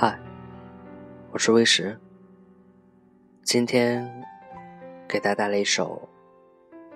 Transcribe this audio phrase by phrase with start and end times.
[0.00, 0.16] 嗨，
[1.32, 1.98] 我是魏石。
[3.42, 4.08] 今天
[5.08, 6.08] 给大家带来一首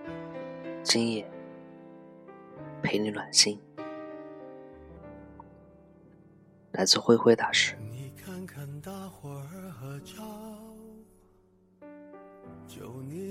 [0.85, 1.29] 《今夜
[2.81, 3.61] 陪你暖心》，
[6.71, 7.75] 来自灰灰大师。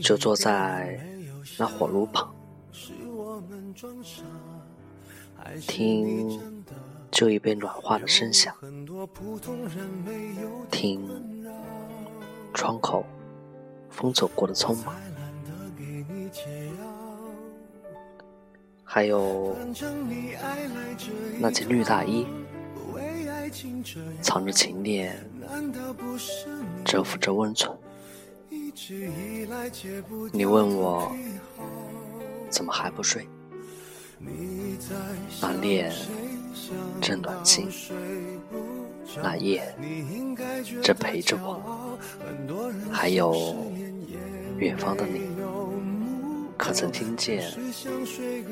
[0.03, 0.99] 就坐在
[1.57, 2.35] 那火炉旁，
[5.61, 6.29] 听
[7.11, 8.55] 就一杯暖化的声响，
[10.71, 11.07] 听
[12.53, 13.05] 窗口
[13.89, 14.95] 风走过的匆忙，
[18.83, 19.55] 还有
[21.39, 22.25] 那件绿大衣，
[24.21, 25.15] 藏着情念，
[26.85, 27.77] 蛰伏着温存。
[30.31, 31.13] 你问我
[32.49, 33.27] 怎么还不睡？
[35.41, 35.91] 那恋
[37.01, 37.67] 正暖心，
[39.21, 39.75] 那夜
[40.81, 41.97] 正陪着我，
[42.91, 43.55] 还有
[44.57, 45.21] 远方的你，
[46.57, 47.43] 可曾听见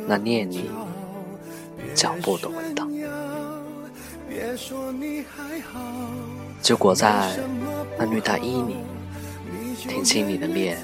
[0.07, 0.69] 那念你
[1.95, 2.87] 脚步的味道？
[6.61, 7.35] 就裹在
[7.97, 8.75] 那绿大衣里。
[9.81, 10.77] 听清你的恋，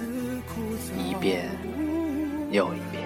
[0.97, 1.49] 一遍
[2.49, 3.03] 又一遍，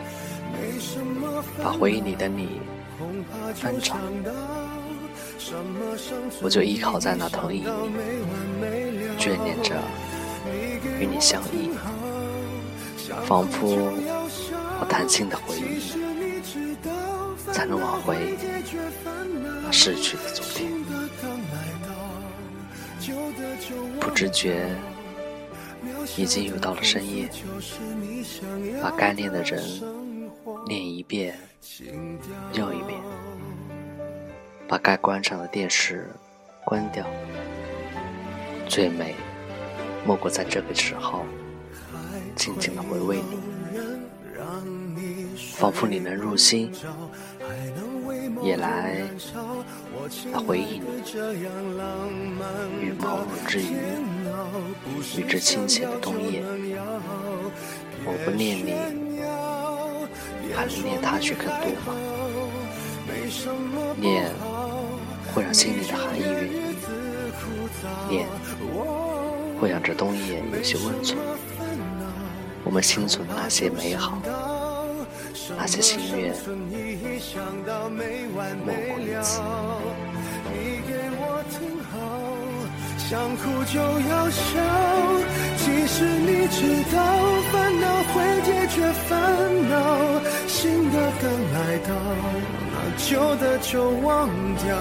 [1.64, 2.62] 把回忆里的你
[3.56, 3.96] 翻找，
[6.42, 7.68] 我就依靠在那藤椅里，
[9.18, 9.76] 眷恋着
[11.00, 11.72] 与你相依，
[13.26, 13.94] 仿佛
[14.80, 15.80] 我弹性的回忆，
[17.52, 18.18] 才能挽回
[19.64, 20.72] 那逝去的昨天，
[24.00, 24.70] 不知觉。
[26.18, 27.30] 已经又到了深夜，
[28.82, 29.64] 把该念的人
[30.68, 31.38] 念一遍
[32.54, 33.00] 又一遍，
[34.68, 36.10] 把该关上的电视
[36.66, 37.06] 关掉。
[38.68, 39.16] 最美
[40.06, 41.26] 莫过在这个时候，
[42.36, 43.38] 静静的回味你，
[45.56, 46.72] 仿佛你能入心，
[48.42, 49.02] 也来
[50.32, 50.86] 来回忆你，
[52.80, 53.64] 与朦胧之余。
[55.18, 56.44] 与这清浅的冬夜，
[58.06, 58.74] 我不念你，
[60.56, 61.94] 还能念他去更多吗？
[63.96, 64.32] 念
[65.34, 66.50] 会让心里的寒意远离，
[68.10, 68.28] 念
[69.60, 71.18] 会让这冬夜有些温存。
[72.64, 74.20] 我们心存那些美好，
[75.58, 76.34] 那些心愿，
[78.66, 79.42] 莫过于此。
[83.10, 84.62] 想哭就要笑，
[85.58, 86.98] 其实你知道，
[87.52, 88.76] 烦恼会解决
[89.08, 89.10] 烦
[89.68, 89.74] 恼，
[93.10, 94.78] 旧的就忘掉。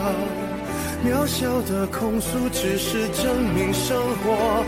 [1.03, 4.63] 渺小的控诉，只是证明生活。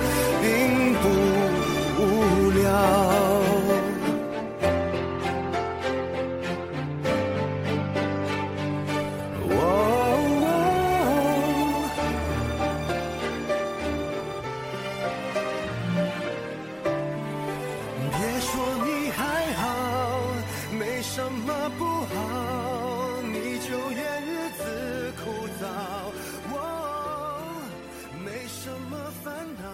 [29.11, 29.69] 烦恼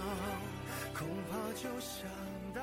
[0.98, 2.08] 恐怕就想
[2.54, 2.60] 到